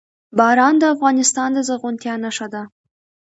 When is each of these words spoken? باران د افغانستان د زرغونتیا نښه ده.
باران 0.37 0.75
د 0.79 0.83
افغانستان 0.95 1.49
د 1.53 1.57
زرغونتیا 1.67 2.13
نښه 2.23 2.47
ده. 2.53 2.63